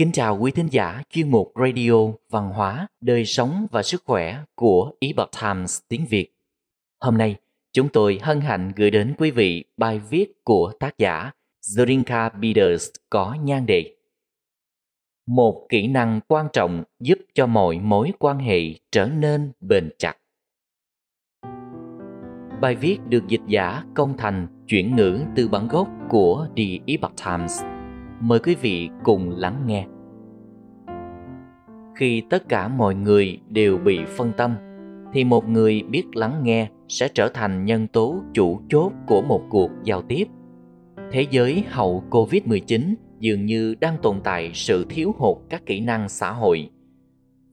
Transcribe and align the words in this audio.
Kính 0.00 0.12
chào 0.12 0.38
quý 0.38 0.50
thính 0.50 0.68
giả 0.70 1.02
chuyên 1.10 1.30
mục 1.30 1.52
Radio 1.56 1.92
Văn 2.30 2.50
hóa, 2.50 2.86
Đời 3.00 3.24
sống 3.24 3.66
và 3.70 3.82
Sức 3.82 4.02
khỏe 4.04 4.38
của 4.54 4.92
Epoch 5.00 5.30
Times 5.42 5.78
tiếng 5.88 6.06
Việt. 6.06 6.34
Hôm 7.00 7.18
nay, 7.18 7.36
chúng 7.72 7.88
tôi 7.88 8.18
hân 8.22 8.40
hạnh 8.40 8.72
gửi 8.76 8.90
đến 8.90 9.14
quý 9.18 9.30
vị 9.30 9.64
bài 9.76 10.00
viết 10.10 10.44
của 10.44 10.72
tác 10.80 10.98
giả 10.98 11.30
Zorinka 11.62 12.30
Peters 12.42 12.88
có 13.10 13.36
nhan 13.42 13.66
đề 13.66 13.94
Một 15.26 15.66
kỹ 15.68 15.88
năng 15.88 16.20
quan 16.28 16.46
trọng 16.52 16.84
giúp 17.00 17.18
cho 17.34 17.46
mọi 17.46 17.78
mối 17.78 18.12
quan 18.18 18.38
hệ 18.38 18.60
trở 18.92 19.06
nên 19.06 19.52
bền 19.60 19.90
chặt. 19.98 20.16
Bài 22.60 22.74
viết 22.74 22.98
được 23.08 23.28
dịch 23.28 23.46
giả 23.48 23.84
công 23.94 24.16
thành 24.16 24.64
chuyển 24.68 24.96
ngữ 24.96 25.20
từ 25.36 25.48
bản 25.48 25.68
gốc 25.68 25.88
của 26.08 26.48
The 26.56 26.64
Epoch 26.86 27.14
Times. 27.24 27.79
Mời 28.20 28.38
quý 28.38 28.54
vị 28.54 28.90
cùng 29.04 29.30
lắng 29.30 29.62
nghe. 29.66 29.86
Khi 31.96 32.22
tất 32.30 32.48
cả 32.48 32.68
mọi 32.68 32.94
người 32.94 33.40
đều 33.48 33.78
bị 33.78 33.98
phân 34.16 34.32
tâm, 34.36 34.54
thì 35.12 35.24
một 35.24 35.48
người 35.48 35.82
biết 35.82 36.16
lắng 36.16 36.40
nghe 36.42 36.68
sẽ 36.88 37.08
trở 37.14 37.28
thành 37.28 37.64
nhân 37.64 37.86
tố 37.86 38.22
chủ 38.34 38.60
chốt 38.68 38.92
của 39.06 39.22
một 39.22 39.42
cuộc 39.50 39.70
giao 39.84 40.02
tiếp. 40.02 40.24
Thế 41.12 41.26
giới 41.30 41.64
hậu 41.68 42.04
Covid-19 42.10 42.94
dường 43.20 43.46
như 43.46 43.74
đang 43.80 43.96
tồn 44.02 44.20
tại 44.24 44.50
sự 44.54 44.86
thiếu 44.88 45.14
hụt 45.18 45.36
các 45.48 45.66
kỹ 45.66 45.80
năng 45.80 46.08
xã 46.08 46.32
hội. 46.32 46.70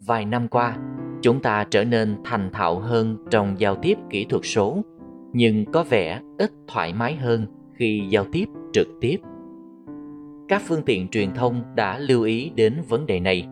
Vài 0.05 0.25
năm 0.25 0.47
qua, 0.47 0.77
chúng 1.21 1.41
ta 1.41 1.65
trở 1.69 1.83
nên 1.83 2.15
thành 2.23 2.49
thạo 2.53 2.79
hơn 2.79 3.17
trong 3.29 3.59
giao 3.59 3.75
tiếp 3.75 3.97
kỹ 4.09 4.25
thuật 4.25 4.41
số 4.45 4.81
nhưng 5.33 5.65
có 5.65 5.83
vẻ 5.83 6.21
ít 6.37 6.51
thoải 6.67 6.93
mái 6.93 7.15
hơn 7.15 7.45
khi 7.73 8.03
giao 8.09 8.25
tiếp 8.31 8.45
trực 8.73 8.87
tiếp 9.01 9.17
các 10.47 10.61
phương 10.65 10.81
tiện 10.85 11.07
truyền 11.07 11.33
thông 11.33 11.61
đã 11.75 11.97
lưu 11.99 12.23
ý 12.23 12.51
đến 12.55 12.81
vấn 12.87 13.05
đề 13.05 13.19
này. 13.19 13.47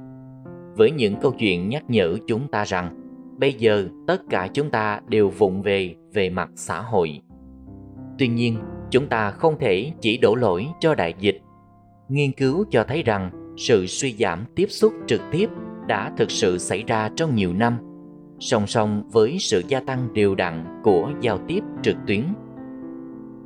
Với 0.75 0.91
những 0.91 1.15
câu 1.21 1.31
chuyện 1.31 1.69
nhắc 1.69 1.83
nhở 1.87 2.17
chúng 2.27 2.47
ta 2.47 2.63
rằng, 2.63 3.01
bây 3.37 3.53
giờ 3.53 3.87
tất 4.07 4.21
cả 4.29 4.47
chúng 4.53 4.69
ta 4.69 5.01
đều 5.07 5.29
vụng 5.29 5.61
về 5.61 5.95
về 6.13 6.29
mặt 6.29 6.49
xã 6.55 6.81
hội. 6.81 7.19
Tuy 8.17 8.27
nhiên, 8.27 8.57
chúng 8.91 9.07
ta 9.07 9.31
không 9.31 9.59
thể 9.59 9.91
chỉ 10.01 10.17
đổ 10.17 10.35
lỗi 10.35 10.67
cho 10.79 10.95
đại 10.95 11.13
dịch. 11.19 11.41
Nghiên 12.09 12.31
cứu 12.31 12.65
cho 12.71 12.83
thấy 12.83 13.03
rằng, 13.03 13.53
sự 13.57 13.85
suy 13.85 14.13
giảm 14.13 14.45
tiếp 14.55 14.67
xúc 14.69 14.93
trực 15.07 15.21
tiếp 15.31 15.49
đã 15.87 16.11
thực 16.17 16.31
sự 16.31 16.57
xảy 16.57 16.83
ra 16.87 17.09
trong 17.15 17.35
nhiều 17.35 17.53
năm. 17.53 17.77
Song 18.39 18.67
song 18.67 19.03
với 19.11 19.37
sự 19.39 19.63
gia 19.67 19.79
tăng 19.79 20.13
đều 20.13 20.35
đặn 20.35 20.81
của 20.83 21.11
giao 21.21 21.39
tiếp 21.47 21.59
trực 21.81 21.95
tuyến. 22.07 22.23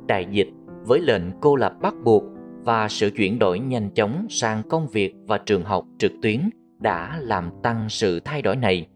Đại 0.06 0.26
dịch 0.30 0.48
với 0.86 1.00
lệnh 1.00 1.22
cô 1.40 1.56
lập 1.56 1.72
bắt 1.82 1.94
buộc 2.04 2.24
và 2.64 2.88
sự 2.88 3.10
chuyển 3.10 3.38
đổi 3.38 3.58
nhanh 3.58 3.90
chóng 3.90 4.26
sang 4.28 4.62
công 4.68 4.88
việc 4.88 5.14
và 5.26 5.38
trường 5.38 5.64
học 5.64 5.84
trực 5.98 6.12
tuyến 6.22 6.50
đã 6.78 7.18
làm 7.20 7.50
tăng 7.62 7.88
sự 7.88 8.20
thay 8.20 8.42
đổi 8.42 8.56
này. 8.56 8.86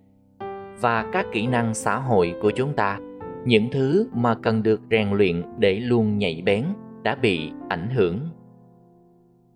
Và 0.80 1.10
các 1.12 1.26
kỹ 1.32 1.46
năng 1.46 1.74
xã 1.74 1.98
hội 1.98 2.34
của 2.42 2.50
chúng 2.50 2.72
ta, 2.72 2.98
những 3.44 3.68
thứ 3.72 4.08
mà 4.14 4.34
cần 4.34 4.62
được 4.62 4.80
rèn 4.90 5.10
luyện 5.10 5.42
để 5.58 5.74
luôn 5.74 6.18
nhạy 6.18 6.42
bén 6.44 6.64
đã 7.02 7.14
bị 7.14 7.50
ảnh 7.68 7.90
hưởng. 7.90 8.20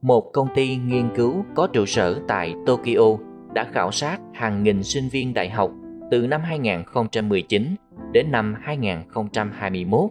Một 0.03 0.31
công 0.33 0.49
ty 0.55 0.77
nghiên 0.77 1.09
cứu 1.17 1.45
có 1.55 1.67
trụ 1.67 1.87
sở 1.87 2.21
tại 2.29 2.55
Tokyo 2.67 3.17
đã 3.55 3.65
khảo 3.73 3.91
sát 3.91 4.21
hàng 4.35 4.63
nghìn 4.63 4.83
sinh 4.83 5.09
viên 5.09 5.35
đại 5.35 5.51
học 5.51 5.71
từ 6.11 6.27
năm 6.27 6.41
2019 6.45 7.75
đến 8.13 8.27
năm 8.31 8.55
2021 8.61 10.11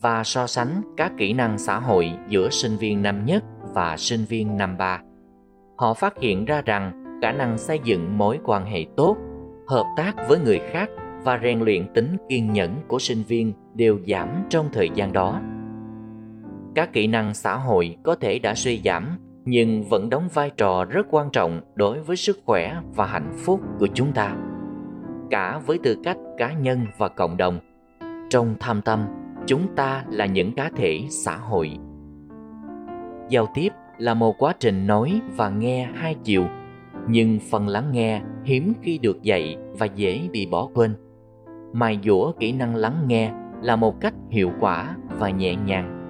và 0.00 0.24
so 0.24 0.46
sánh 0.46 0.82
các 0.96 1.12
kỹ 1.16 1.32
năng 1.32 1.58
xã 1.58 1.78
hội 1.78 2.12
giữa 2.28 2.48
sinh 2.50 2.76
viên 2.76 3.02
năm 3.02 3.24
nhất 3.24 3.44
và 3.74 3.96
sinh 3.96 4.24
viên 4.24 4.56
năm 4.56 4.78
ba. 4.78 5.00
Họ 5.76 5.94
phát 5.94 6.18
hiện 6.18 6.44
ra 6.44 6.62
rằng 6.62 7.04
khả 7.22 7.32
năng 7.32 7.58
xây 7.58 7.80
dựng 7.84 8.18
mối 8.18 8.38
quan 8.44 8.64
hệ 8.64 8.84
tốt, 8.96 9.16
hợp 9.68 9.84
tác 9.96 10.14
với 10.28 10.38
người 10.38 10.60
khác 10.70 10.90
và 11.24 11.40
rèn 11.42 11.60
luyện 11.60 11.94
tính 11.94 12.16
kiên 12.28 12.52
nhẫn 12.52 12.74
của 12.88 12.98
sinh 12.98 13.22
viên 13.28 13.52
đều 13.74 13.98
giảm 14.06 14.28
trong 14.48 14.68
thời 14.72 14.90
gian 14.94 15.12
đó. 15.12 15.40
Các 16.74 16.92
kỹ 16.92 17.06
năng 17.06 17.34
xã 17.34 17.54
hội 17.54 17.96
có 18.02 18.14
thể 18.14 18.38
đã 18.38 18.54
suy 18.54 18.80
giảm 18.84 19.18
nhưng 19.44 19.82
vẫn 19.82 20.10
đóng 20.10 20.28
vai 20.34 20.50
trò 20.56 20.84
rất 20.84 21.06
quan 21.10 21.30
trọng 21.30 21.60
đối 21.74 22.00
với 22.00 22.16
sức 22.16 22.38
khỏe 22.44 22.76
và 22.94 23.06
hạnh 23.06 23.32
phúc 23.44 23.60
của 23.78 23.86
chúng 23.94 24.12
ta 24.12 24.36
cả 25.30 25.60
với 25.66 25.78
tư 25.78 25.96
cách 26.04 26.16
cá 26.38 26.52
nhân 26.52 26.86
và 26.98 27.08
cộng 27.08 27.36
đồng 27.36 27.58
trong 28.30 28.54
tham 28.60 28.82
tâm 28.82 29.06
chúng 29.48 29.74
ta 29.76 30.04
là 30.10 30.26
những 30.26 30.52
cá 30.52 30.70
thể 30.76 31.00
xã 31.10 31.36
hội. 31.36 31.78
Giao 33.28 33.46
tiếp 33.54 33.72
là 33.98 34.14
một 34.14 34.38
quá 34.38 34.54
trình 34.60 34.86
nói 34.86 35.20
và 35.36 35.48
nghe 35.48 35.88
hai 35.94 36.16
chiều, 36.24 36.44
nhưng 37.08 37.38
phần 37.50 37.68
lắng 37.68 37.88
nghe 37.92 38.20
hiếm 38.44 38.72
khi 38.82 38.98
được 38.98 39.22
dạy 39.22 39.56
và 39.78 39.86
dễ 39.86 40.28
bị 40.32 40.46
bỏ 40.46 40.68
quên. 40.74 40.94
Mài 41.72 41.98
dũa 42.04 42.32
kỹ 42.32 42.52
năng 42.52 42.74
lắng 42.74 43.04
nghe 43.06 43.32
là 43.62 43.76
một 43.76 44.00
cách 44.00 44.14
hiệu 44.30 44.50
quả 44.60 44.96
và 45.18 45.30
nhẹ 45.30 45.56
nhàng. 45.56 46.08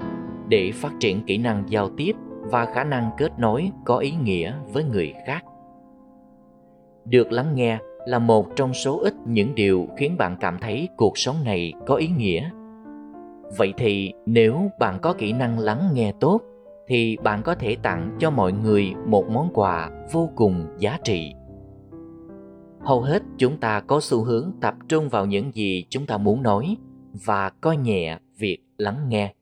Để 0.48 0.72
phát 0.74 0.92
triển 1.00 1.22
kỹ 1.26 1.38
năng 1.38 1.64
giao 1.68 1.90
tiếp 1.96 2.12
và 2.40 2.64
khả 2.64 2.84
năng 2.84 3.10
kết 3.18 3.38
nối 3.38 3.70
có 3.84 3.96
ý 3.96 4.12
nghĩa 4.22 4.54
với 4.72 4.84
người 4.84 5.14
khác. 5.26 5.44
Được 7.04 7.32
lắng 7.32 7.54
nghe 7.54 7.78
là 8.06 8.18
một 8.18 8.46
trong 8.56 8.74
số 8.74 9.00
ít 9.00 9.14
những 9.26 9.54
điều 9.54 9.88
khiến 9.96 10.16
bạn 10.18 10.36
cảm 10.40 10.58
thấy 10.60 10.88
cuộc 10.96 11.18
sống 11.18 11.36
này 11.44 11.72
có 11.86 11.94
ý 11.94 12.08
nghĩa 12.08 12.50
vậy 13.56 13.74
thì 13.76 14.12
nếu 14.26 14.70
bạn 14.78 14.98
có 15.02 15.14
kỹ 15.18 15.32
năng 15.32 15.58
lắng 15.58 15.90
nghe 15.92 16.12
tốt, 16.20 16.40
thì 16.86 17.16
bạn 17.22 17.42
có 17.42 17.54
thể 17.54 17.76
tặng 17.82 18.16
cho 18.18 18.30
mọi 18.30 18.52
người 18.52 18.94
một 19.06 19.28
món 19.28 19.50
quà 19.54 19.90
vô 20.12 20.30
cùng 20.36 20.66
giá 20.78 20.98
trị. 21.04 21.34
Hầu 22.80 23.00
hết 23.00 23.22
chúng 23.38 23.56
ta 23.56 23.80
có 23.80 24.00
xu 24.00 24.24
hướng 24.24 24.52
tập 24.60 24.74
trung 24.88 25.08
vào 25.08 25.26
những 25.26 25.54
gì 25.54 25.84
chúng 25.88 26.06
ta 26.06 26.18
muốn 26.18 26.42
nói 26.42 26.76
và 27.24 27.50
coi 27.60 27.76
nhẹ 27.76 28.18
việc 28.38 28.58
lắng 28.78 29.08
nghe. 29.08 29.34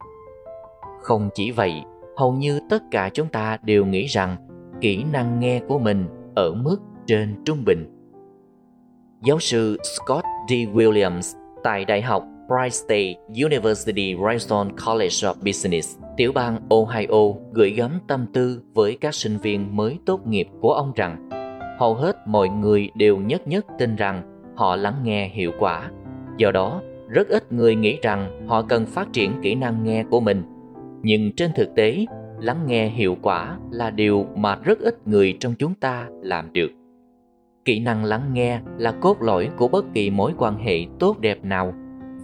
Không 1.02 1.28
chỉ 1.34 1.50
vậy, 1.50 1.72
hầu 2.16 2.32
như 2.32 2.60
tất 2.70 2.82
cả 2.90 3.10
chúng 3.14 3.28
ta 3.28 3.58
đều 3.62 3.86
nghĩ 3.86 4.06
rằng 4.06 4.36
kỹ 4.80 5.04
năng 5.12 5.40
nghe 5.40 5.60
của 5.68 5.78
mình 5.78 6.06
ở 6.34 6.54
mức 6.54 6.76
trên 7.06 7.42
trung 7.44 7.64
bình. 7.64 7.92
Giáo 9.22 9.38
sư 9.38 9.78
Scott 9.82 10.24
D. 10.48 10.52
Williams 10.52 11.38
tại 11.64 11.84
Đại 11.84 12.02
học 12.02 12.24
Bright 12.48 12.72
State 12.72 13.14
University 13.28 14.16
Rayson 14.24 14.68
College 14.86 15.22
of 15.22 15.34
Business, 15.44 15.98
tiểu 16.16 16.32
bang 16.32 16.58
Ohio 16.70 17.34
gửi 17.52 17.70
gắm 17.70 17.90
tâm 18.06 18.26
tư 18.32 18.62
với 18.74 18.98
các 19.00 19.14
sinh 19.14 19.38
viên 19.38 19.76
mới 19.76 19.98
tốt 20.06 20.26
nghiệp 20.26 20.48
của 20.60 20.72
ông 20.72 20.92
rằng 20.96 21.30
hầu 21.78 21.94
hết 21.94 22.16
mọi 22.26 22.48
người 22.48 22.90
đều 22.94 23.16
nhất 23.16 23.48
nhất 23.48 23.66
tin 23.78 23.96
rằng 23.96 24.22
họ 24.56 24.76
lắng 24.76 24.94
nghe 25.02 25.28
hiệu 25.28 25.52
quả. 25.58 25.90
Do 26.36 26.50
đó, 26.50 26.82
rất 27.08 27.28
ít 27.28 27.52
người 27.52 27.74
nghĩ 27.74 27.98
rằng 28.02 28.46
họ 28.46 28.62
cần 28.62 28.86
phát 28.86 29.12
triển 29.12 29.32
kỹ 29.42 29.54
năng 29.54 29.84
nghe 29.84 30.04
của 30.10 30.20
mình. 30.20 30.42
Nhưng 31.02 31.32
trên 31.32 31.50
thực 31.56 31.74
tế, 31.74 32.06
lắng 32.40 32.66
nghe 32.66 32.88
hiệu 32.88 33.16
quả 33.22 33.58
là 33.70 33.90
điều 33.90 34.26
mà 34.36 34.58
rất 34.64 34.78
ít 34.78 35.08
người 35.08 35.36
trong 35.40 35.54
chúng 35.58 35.74
ta 35.74 36.06
làm 36.22 36.52
được 36.52 36.70
kỹ 37.66 37.80
năng 37.80 38.04
lắng 38.04 38.30
nghe 38.32 38.60
là 38.78 38.92
cốt 38.92 39.22
lõi 39.22 39.50
của 39.56 39.68
bất 39.68 39.84
kỳ 39.94 40.10
mối 40.10 40.32
quan 40.38 40.58
hệ 40.58 40.78
tốt 40.98 41.18
đẹp 41.20 41.44
nào 41.44 41.74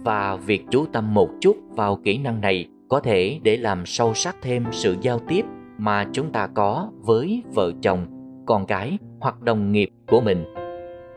và 0.03 0.35
việc 0.35 0.65
chú 0.69 0.85
tâm 0.93 1.13
một 1.13 1.29
chút 1.41 1.57
vào 1.69 1.99
kỹ 2.03 2.17
năng 2.17 2.41
này 2.41 2.67
có 2.89 2.99
thể 2.99 3.39
để 3.43 3.57
làm 3.57 3.85
sâu 3.85 4.13
sắc 4.13 4.35
thêm 4.41 4.65
sự 4.71 4.95
giao 5.01 5.19
tiếp 5.19 5.45
mà 5.77 6.07
chúng 6.11 6.31
ta 6.31 6.47
có 6.47 6.89
với 7.01 7.43
vợ 7.53 7.71
chồng, 7.81 8.05
con 8.45 8.65
cái 8.65 8.97
hoặc 9.19 9.41
đồng 9.41 9.71
nghiệp 9.71 9.89
của 10.07 10.21
mình 10.21 10.45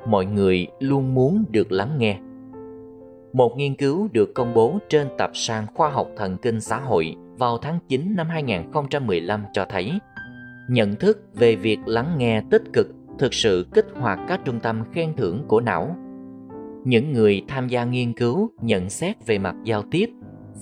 mọi 0.07 0.27
người 0.27 0.67
luôn 0.81 1.15
muốn 1.15 1.45
được 1.51 1.73
lắng 1.73 1.91
nghe 1.99 2.19
một 3.37 3.57
nghiên 3.57 3.75
cứu 3.75 4.09
được 4.13 4.35
công 4.35 4.55
bố 4.55 4.79
trên 4.89 5.09
tạp 5.19 5.31
san 5.35 5.67
khoa 5.75 5.91
học 5.91 6.09
thần 6.16 6.37
kinh 6.37 6.60
xã 6.60 6.78
hội 6.78 7.16
vào 7.39 7.59
tháng 7.59 7.78
9 7.89 8.16
năm 8.16 8.28
2015 8.28 9.45
cho 9.53 9.66
thấy, 9.69 9.93
nhận 10.69 10.95
thức 10.97 11.19
về 11.34 11.57
việc 11.57 11.78
lắng 11.87 12.15
nghe 12.19 12.43
tích 12.51 12.63
cực 12.72 12.89
thực 13.19 13.34
sự 13.34 13.66
kích 13.75 13.87
hoạt 13.95 14.19
các 14.28 14.41
trung 14.45 14.60
tâm 14.60 14.83
khen 14.93 15.16
thưởng 15.16 15.45
của 15.49 15.60
não. 15.60 15.97
Những 16.86 17.12
người 17.12 17.42
tham 17.48 17.68
gia 17.68 17.84
nghiên 17.84 18.12
cứu 18.12 18.50
nhận 18.60 18.91
xét 18.91 19.27
về 19.27 19.38
mặt 19.38 19.54
giao 19.65 19.83
tiếp 19.91 20.10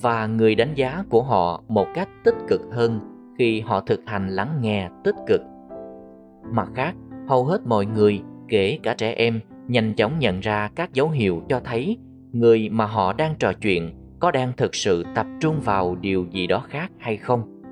và 0.02 0.26
người 0.26 0.54
đánh 0.54 0.74
giá 0.74 1.04
của 1.08 1.22
họ 1.22 1.62
một 1.68 1.86
cách 1.94 2.08
tích 2.24 2.34
cực 2.48 2.60
hơn 2.72 3.00
khi 3.38 3.60
họ 3.60 3.80
thực 3.80 4.00
hành 4.06 4.28
lắng 4.28 4.58
nghe 4.60 4.88
tích 5.04 5.14
cực. 5.26 5.40
Mặt 6.52 6.68
khác, 6.74 6.94
hầu 7.28 7.44
hết 7.44 7.60
mọi 7.66 7.86
người, 7.86 8.20
kể 8.48 8.78
cả 8.82 8.94
trẻ 8.94 9.12
em, 9.12 9.40
nhanh 9.68 9.94
chóng 9.94 10.18
nhận 10.18 10.40
ra 10.40 10.70
các 10.74 10.94
dấu 10.94 11.10
hiệu 11.10 11.42
cho 11.48 11.60
thấy 11.64 11.96
người 12.32 12.68
mà 12.68 12.86
họ 12.86 13.12
đang 13.12 13.34
trò 13.38 13.52
chuyện 13.52 13.90
có 14.20 14.30
đang 14.30 14.52
thực 14.56 14.74
sự 14.74 15.04
tập 15.14 15.26
trung 15.40 15.60
vào 15.60 15.96
điều 15.96 16.26
gì 16.30 16.46
đó 16.46 16.64
khác 16.68 16.92
hay 16.98 17.16
không. 17.16 17.62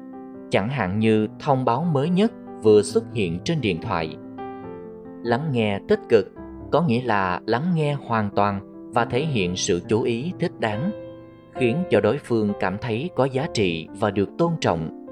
Chẳng 0.51 0.69
hạn 0.69 0.99
như 0.99 1.29
thông 1.41 1.65
báo 1.65 1.85
mới 1.85 2.11
nhất 2.11 2.33
vừa 2.63 2.83
xuất 2.83 3.15
hiện 3.15 3.39
trên 3.45 3.61
điện 3.61 3.81
thoại 3.83 4.17
lắng 5.23 5.49
nghe 5.53 5.81
tích 5.89 6.01
cực 6.09 6.33
có 6.73 6.83
nghĩa 6.83 7.03
là 7.03 7.41
lắng 7.47 7.65
nghe 7.75 7.95
hoàn 7.95 8.31
toàn 8.37 8.61
và 8.95 9.05
thể 9.05 9.27
hiện 9.27 9.57
sự 9.57 9.81
chú 9.89 10.03
ý 10.03 10.33
thích 10.39 10.61
đáng 10.61 10.91
khiến 11.55 11.77
cho 11.91 12.01
đối 12.01 12.19
phương 12.19 12.53
cảm 12.61 12.79
thấy 12.81 13.11
có 13.17 13.25
giá 13.25 13.47
trị 13.55 13.89
và 14.01 14.11
được 14.11 14.29
tôn 14.39 14.53
trọng 14.61 15.07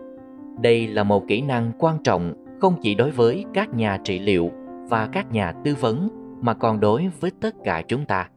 đây 0.60 0.88
là 0.88 1.04
một 1.04 1.24
kỹ 1.28 1.40
năng 1.40 1.72
quan 1.78 2.02
trọng 2.04 2.34
không 2.60 2.74
chỉ 2.82 2.94
đối 2.94 3.10
với 3.10 3.44
các 3.54 3.74
nhà 3.74 3.98
trị 4.04 4.18
liệu 4.18 4.50
và 4.88 5.08
các 5.12 5.32
nhà 5.32 5.52
tư 5.64 5.74
vấn 5.80 6.08
mà 6.40 6.54
còn 6.54 6.80
đối 6.80 7.10
với 7.20 7.30
tất 7.40 7.54
cả 7.64 7.82
chúng 7.88 8.04
ta. 8.04 8.28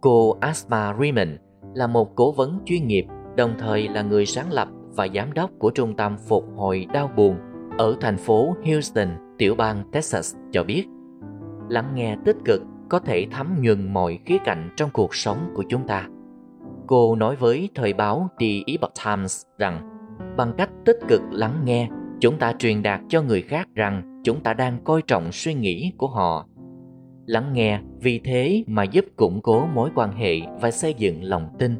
Cô 0.00 0.36
Asma 0.40 0.94
Riemann 1.00 1.38
là 1.74 1.86
một 1.86 2.14
cố 2.14 2.32
vấn 2.32 2.58
chuyên 2.64 2.86
nghiệp, 2.86 3.06
đồng 3.36 3.54
thời 3.58 3.88
là 3.88 4.02
người 4.02 4.26
sáng 4.26 4.52
lập 4.52 4.68
và 4.96 5.08
giám 5.14 5.32
đốc 5.32 5.50
của 5.58 5.70
Trung 5.70 5.96
tâm 5.96 6.16
Phục 6.28 6.44
hồi 6.56 6.86
Đau 6.92 7.10
buồn 7.16 7.36
ở 7.78 7.96
thành 8.00 8.16
phố 8.16 8.56
Houston, 8.66 9.08
tiểu 9.38 9.54
bang 9.54 9.90
Texas 9.92 10.34
cho 10.52 10.64
biết 10.64 10.86
lắng 11.70 11.90
nghe 11.94 12.16
tích 12.24 12.36
cực 12.44 12.62
có 12.88 12.98
thể 12.98 13.26
thấm 13.30 13.56
nhuần 13.60 13.92
mọi 13.92 14.18
khía 14.24 14.38
cạnh 14.44 14.70
trong 14.76 14.90
cuộc 14.92 15.14
sống 15.14 15.38
của 15.54 15.64
chúng 15.68 15.86
ta. 15.86 16.08
Cô 16.86 17.16
nói 17.16 17.36
với 17.36 17.68
thời 17.74 17.92
báo 17.92 18.28
The 18.40 18.46
Epoch 18.66 18.92
Times 19.04 19.42
rằng 19.58 19.88
bằng 20.36 20.52
cách 20.58 20.70
tích 20.84 20.98
cực 21.08 21.20
lắng 21.30 21.54
nghe, 21.64 21.88
chúng 22.20 22.38
ta 22.38 22.52
truyền 22.58 22.82
đạt 22.82 23.00
cho 23.08 23.22
người 23.22 23.42
khác 23.42 23.68
rằng 23.74 24.20
chúng 24.24 24.40
ta 24.40 24.54
đang 24.54 24.84
coi 24.84 25.02
trọng 25.02 25.32
suy 25.32 25.54
nghĩ 25.54 25.92
của 25.98 26.08
họ. 26.08 26.46
Lắng 27.26 27.52
nghe 27.52 27.80
vì 28.00 28.20
thế 28.24 28.64
mà 28.66 28.84
giúp 28.84 29.04
củng 29.16 29.40
cố 29.42 29.66
mối 29.66 29.90
quan 29.94 30.12
hệ 30.12 30.40
và 30.60 30.70
xây 30.70 30.94
dựng 30.94 31.22
lòng 31.22 31.48
tin. 31.58 31.74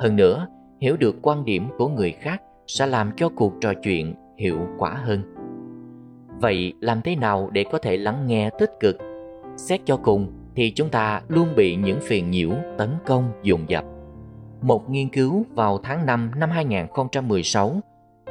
Hơn 0.00 0.16
nữa, 0.16 0.46
hiểu 0.80 0.96
được 0.96 1.16
quan 1.22 1.44
điểm 1.44 1.68
của 1.78 1.88
người 1.88 2.12
khác 2.12 2.42
sẽ 2.66 2.86
làm 2.86 3.10
cho 3.16 3.28
cuộc 3.28 3.52
trò 3.60 3.72
chuyện 3.82 4.14
hiệu 4.38 4.58
quả 4.78 4.94
hơn. 4.94 5.22
Vậy 6.40 6.72
làm 6.80 7.00
thế 7.02 7.16
nào 7.16 7.50
để 7.52 7.64
có 7.72 7.78
thể 7.78 7.96
lắng 7.96 8.26
nghe 8.26 8.50
tích 8.58 8.70
cực? 8.80 8.96
Xét 9.60 9.80
cho 9.84 9.96
cùng, 9.96 10.26
thì 10.56 10.70
chúng 10.70 10.88
ta 10.88 11.22
luôn 11.28 11.48
bị 11.56 11.76
những 11.76 12.00
phiền 12.00 12.30
nhiễu, 12.30 12.50
tấn 12.78 12.90
công, 13.06 13.32
dồn 13.42 13.60
dập. 13.68 13.84
Một 14.62 14.90
nghiên 14.90 15.08
cứu 15.08 15.44
vào 15.54 15.78
tháng 15.82 16.06
5 16.06 16.30
năm 16.36 16.50
2016 16.50 17.80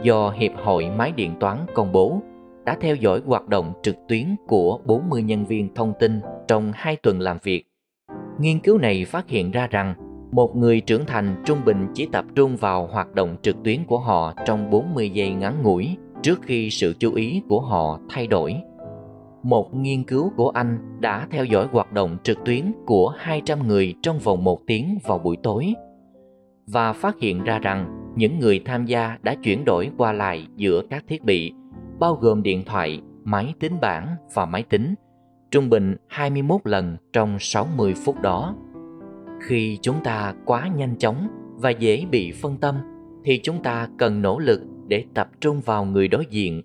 do 0.04 0.30
Hiệp 0.30 0.52
hội 0.64 0.90
Máy 0.90 1.12
điện 1.16 1.36
toán 1.40 1.58
công 1.74 1.92
bố 1.92 2.22
đã 2.66 2.78
theo 2.82 2.96
dõi 2.96 3.22
hoạt 3.26 3.48
động 3.48 3.74
trực 3.84 3.96
tuyến 4.08 4.36
của 4.48 4.80
40 4.86 5.22
nhân 5.22 5.46
viên 5.46 5.74
thông 5.76 5.94
tin 6.00 6.22
trong 6.48 6.72
2 6.76 6.96
tuần 6.96 7.20
làm 7.20 7.38
việc. 7.44 7.64
Nghiên 8.40 8.60
cứu 8.60 8.78
này 8.78 9.06
phát 9.06 9.30
hiện 9.30 9.52
ra 9.52 9.68
rằng 9.68 9.94
một 10.32 10.56
người 10.56 10.82
trưởng 10.82 11.06
thành 11.06 11.44
trung 11.46 11.60
bình 11.66 11.88
chỉ 11.94 12.08
tập 12.12 12.26
trung 12.36 12.56
vào 12.56 12.88
hoạt 12.88 13.16
động 13.16 13.36
trực 13.42 13.64
tuyến 13.64 13.84
của 13.88 14.00
họ 14.00 14.34
trong 14.46 14.70
40 14.70 15.10
giây 15.10 15.30
ngắn 15.30 15.64
ngủi 15.64 15.98
trước 16.22 16.42
khi 16.42 16.70
sự 16.70 16.96
chú 17.00 17.14
ý 17.14 17.42
của 17.50 17.62
họ 17.62 18.00
thay 18.10 18.28
đổi. 18.28 18.56
Một 19.44 19.76
nghiên 19.76 20.04
cứu 20.04 20.32
của 20.36 20.50
Anh 20.50 21.00
đã 21.00 21.28
theo 21.32 21.46
dõi 21.46 21.68
hoạt 21.72 21.94
động 21.94 22.18
trực 22.24 22.38
tuyến 22.46 22.72
của 22.86 23.14
200 23.18 23.68
người 23.68 23.96
trong 24.02 24.20
vòng 24.20 24.44
một 24.44 24.62
tiếng 24.68 24.98
vào 25.04 25.20
buổi 25.20 25.38
tối 25.44 25.74
và 26.68 26.94
phát 26.94 27.20
hiện 27.20 27.44
ra 27.44 27.60
rằng 27.60 28.12
những 28.16 28.40
người 28.40 28.62
tham 28.66 28.86
gia 28.86 29.18
đã 29.22 29.36
chuyển 29.36 29.66
đổi 29.66 29.92
qua 29.98 30.14
lại 30.14 30.48
giữa 30.56 30.82
các 30.90 31.04
thiết 31.08 31.24
bị 31.24 31.54
bao 32.00 32.16
gồm 32.16 32.44
điện 32.44 32.64
thoại, 32.66 33.02
máy 33.24 33.54
tính 33.60 33.74
bảng 33.82 34.16
và 34.34 34.46
máy 34.46 34.64
tính 34.64 34.96
trung 35.52 35.70
bình 35.70 35.96
21 36.08 36.62
lần 36.64 36.98
trong 37.14 37.40
60 37.40 37.94
phút 38.06 38.22
đó. 38.22 38.56
Khi 39.42 39.78
chúng 39.82 40.04
ta 40.04 40.34
quá 40.46 40.70
nhanh 40.76 40.98
chóng 40.98 41.28
và 41.56 41.70
dễ 41.70 42.06
bị 42.12 42.32
phân 42.32 42.58
tâm 42.58 42.76
thì 43.24 43.40
chúng 43.44 43.64
ta 43.64 43.88
cần 43.98 44.22
nỗ 44.22 44.40
lực 44.40 44.62
để 44.88 45.06
tập 45.14 45.30
trung 45.42 45.62
vào 45.62 45.86
người 45.86 46.08
đối 46.08 46.26
diện 46.30 46.62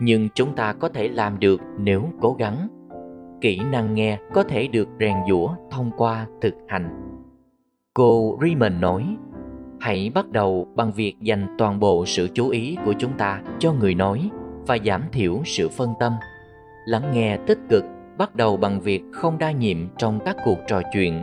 nhưng 0.00 0.28
chúng 0.34 0.54
ta 0.54 0.72
có 0.72 0.88
thể 0.88 1.08
làm 1.08 1.38
được 1.38 1.60
nếu 1.78 2.04
cố 2.20 2.36
gắng. 2.38 2.68
Kỹ 3.40 3.60
năng 3.70 3.94
nghe 3.94 4.18
có 4.34 4.42
thể 4.42 4.68
được 4.68 4.88
rèn 5.00 5.16
giũa 5.28 5.48
thông 5.70 5.90
qua 5.96 6.26
thực 6.40 6.54
hành. 6.68 7.18
Cô 7.94 8.38
Riemann 8.42 8.80
nói, 8.80 9.16
hãy 9.80 10.10
bắt 10.14 10.28
đầu 10.30 10.68
bằng 10.74 10.92
việc 10.92 11.14
dành 11.20 11.46
toàn 11.58 11.80
bộ 11.80 12.06
sự 12.06 12.28
chú 12.34 12.48
ý 12.48 12.76
của 12.84 12.92
chúng 12.98 13.12
ta 13.18 13.42
cho 13.58 13.72
người 13.72 13.94
nói 13.94 14.30
và 14.66 14.78
giảm 14.84 15.02
thiểu 15.12 15.40
sự 15.44 15.68
phân 15.68 15.94
tâm. 16.00 16.12
Lắng 16.86 17.10
nghe 17.12 17.38
tích 17.46 17.58
cực, 17.68 17.84
bắt 18.18 18.34
đầu 18.34 18.56
bằng 18.56 18.80
việc 18.80 19.02
không 19.12 19.38
đa 19.38 19.50
nhiệm 19.50 19.76
trong 19.96 20.20
các 20.24 20.36
cuộc 20.44 20.58
trò 20.66 20.80
chuyện. 20.92 21.22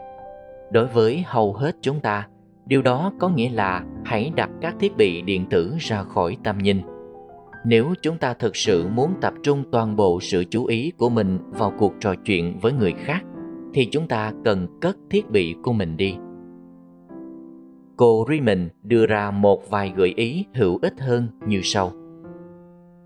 Đối 0.72 0.86
với 0.86 1.24
hầu 1.28 1.54
hết 1.54 1.76
chúng 1.82 2.00
ta, 2.00 2.28
điều 2.66 2.82
đó 2.82 3.12
có 3.20 3.30
nghĩa 3.30 3.50
là 3.50 3.84
hãy 4.06 4.32
đặt 4.36 4.50
các 4.62 4.76
thiết 4.80 4.98
bị 4.98 5.22
điện 5.22 5.46
tử 5.50 5.76
ra 5.80 6.04
khỏi 6.04 6.38
tầm 6.44 6.58
nhìn 6.58 6.82
nếu 7.66 7.94
chúng 8.02 8.18
ta 8.18 8.34
thực 8.34 8.56
sự 8.56 8.88
muốn 8.88 9.14
tập 9.22 9.34
trung 9.44 9.64
toàn 9.72 9.96
bộ 9.96 10.20
sự 10.22 10.44
chú 10.50 10.66
ý 10.66 10.92
của 10.98 11.10
mình 11.10 11.40
vào 11.52 11.74
cuộc 11.78 11.94
trò 12.00 12.16
chuyện 12.16 12.58
với 12.62 12.74
người 12.74 12.94
khác, 12.98 13.24
thì 13.74 13.88
chúng 13.92 14.08
ta 14.08 14.32
cần 14.44 14.68
cất 14.82 14.98
thiết 15.10 15.30
bị 15.30 15.56
của 15.64 15.74
mình 15.74 15.98
đi. 15.98 16.16
Cô 17.98 18.26
Riemann 18.30 18.70
đưa 18.84 19.06
ra 19.06 19.32
một 19.32 19.70
vài 19.70 19.94
gợi 19.96 20.14
ý 20.16 20.46
hữu 20.54 20.80
ích 20.82 21.00
hơn 21.00 21.28
như 21.48 21.60
sau. 21.64 21.92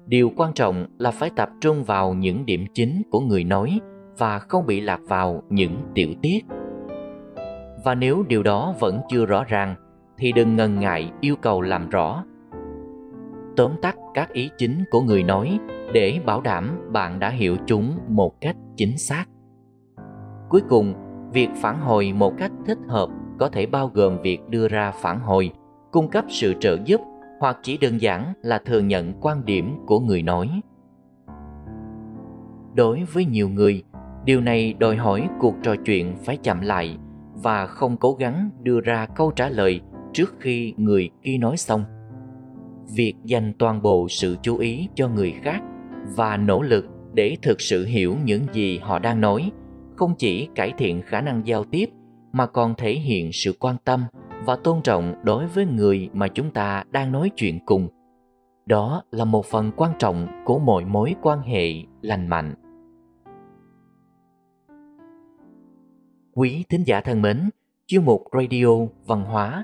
Điều 0.06 0.32
quan 0.36 0.54
trọng 0.54 0.86
là 0.98 1.12
phải 1.12 1.30
tập 1.36 1.50
trung 1.62 1.84
vào 1.84 2.14
những 2.14 2.46
điểm 2.46 2.66
chính 2.74 3.02
của 3.12 3.20
người 3.20 3.44
nói 3.44 3.80
và 4.18 4.40
không 4.40 4.66
bị 4.66 4.82
lạc 4.82 5.02
vào 5.08 5.44
những 5.50 5.78
tiểu 5.96 6.10
tiết. 6.22 6.40
Và 7.84 7.96
nếu 7.96 8.24
điều 8.28 8.44
đó 8.44 8.76
vẫn 8.80 9.02
chưa 9.10 9.26
rõ 9.26 9.44
ràng, 9.44 9.76
thì 10.18 10.32
đừng 10.32 10.56
ngần 10.56 10.80
ngại 10.80 11.12
yêu 11.22 11.36
cầu 11.36 11.62
làm 11.62 11.90
rõ 11.90 12.24
tóm 13.60 13.72
tắt 13.82 13.96
các 14.14 14.34
ý 14.34 14.50
chính 14.58 14.84
của 14.92 15.02
người 15.02 15.24
nói 15.24 15.60
để 15.94 16.20
bảo 16.26 16.42
đảm 16.42 16.92
bạn 16.92 17.20
đã 17.20 17.30
hiểu 17.30 17.58
chúng 17.66 17.98
một 18.08 18.42
cách 18.42 18.56
chính 18.76 18.98
xác. 18.98 19.26
Cuối 20.50 20.62
cùng, 20.70 20.94
việc 21.34 21.50
phản 21.56 21.80
hồi 21.80 22.14
một 22.14 22.34
cách 22.38 22.52
thích 22.66 22.78
hợp 22.88 23.10
có 23.40 23.50
thể 23.50 23.66
bao 23.66 23.92
gồm 23.94 24.22
việc 24.22 24.40
đưa 24.50 24.68
ra 24.68 24.92
phản 24.92 25.20
hồi, 25.20 25.52
cung 25.92 26.10
cấp 26.10 26.26
sự 26.30 26.54
trợ 26.60 26.78
giúp 26.86 27.02
hoặc 27.40 27.58
chỉ 27.64 27.78
đơn 27.78 28.02
giản 28.02 28.34
là 28.42 28.60
thừa 28.66 28.80
nhận 28.80 29.14
quan 29.22 29.46
điểm 29.46 29.76
của 29.86 30.00
người 30.00 30.22
nói. 30.22 30.62
Đối 32.74 33.04
với 33.14 33.26
nhiều 33.26 33.50
người, 33.50 33.84
điều 34.26 34.42
này 34.42 34.74
đòi 34.74 34.96
hỏi 34.96 35.30
cuộc 35.40 35.56
trò 35.64 35.76
chuyện 35.86 36.16
phải 36.26 36.38
chậm 36.38 36.62
lại 36.62 36.98
và 37.34 37.68
không 37.68 37.98
cố 37.98 38.14
gắng 38.14 38.50
đưa 38.62 38.80
ra 38.80 39.06
câu 39.06 39.32
trả 39.32 39.50
lời 39.50 39.82
trước 40.14 40.36
khi 40.40 40.74
người 40.78 41.10
kia 41.24 41.38
nói 41.38 41.58
xong 41.58 41.99
việc 42.96 43.14
dành 43.24 43.54
toàn 43.60 43.82
bộ 43.82 44.08
sự 44.10 44.38
chú 44.42 44.58
ý 44.58 44.88
cho 44.96 45.08
người 45.08 45.34
khác 45.42 45.62
và 46.16 46.38
nỗ 46.38 46.62
lực 46.62 46.86
để 47.14 47.38
thực 47.42 47.62
sự 47.62 47.86
hiểu 47.86 48.16
những 48.24 48.46
gì 48.54 48.78
họ 48.78 49.00
đang 49.00 49.22
nói, 49.22 49.52
không 49.96 50.16
chỉ 50.18 50.48
cải 50.56 50.74
thiện 50.78 51.02
khả 51.02 51.22
năng 51.22 51.48
giao 51.48 51.64
tiếp 51.64 51.90
mà 52.32 52.46
còn 52.46 52.76
thể 52.78 52.94
hiện 52.94 53.32
sự 53.34 53.54
quan 53.60 53.76
tâm 53.86 54.04
và 54.46 54.56
tôn 54.56 54.82
trọng 54.82 55.16
đối 55.24 55.48
với 55.48 55.66
người 55.66 56.10
mà 56.14 56.28
chúng 56.28 56.52
ta 56.52 56.84
đang 56.92 57.12
nói 57.12 57.32
chuyện 57.36 57.60
cùng. 57.66 57.88
Đó 58.66 59.04
là 59.12 59.26
một 59.26 59.46
phần 59.46 59.72
quan 59.78 59.92
trọng 60.00 60.28
của 60.46 60.60
mọi 60.60 60.86
mối 60.86 61.16
quan 61.22 61.42
hệ 61.42 61.74
lành 62.02 62.28
mạnh. 62.28 62.56
Quý 66.34 66.64
thính 66.70 66.84
giả 66.86 67.02
thân 67.02 67.22
mến, 67.22 67.50
chuyên 67.88 68.06
mục 68.06 68.24
radio 68.34 68.68
văn 69.06 69.24
hóa 69.24 69.64